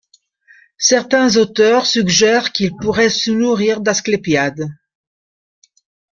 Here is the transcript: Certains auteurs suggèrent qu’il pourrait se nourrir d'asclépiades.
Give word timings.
Certains 0.79 1.37
auteurs 1.37 1.85
suggèrent 1.85 2.51
qu’il 2.53 2.75
pourrait 2.75 3.11
se 3.11 3.29
nourrir 3.29 3.81
d'asclépiades. 3.81 4.67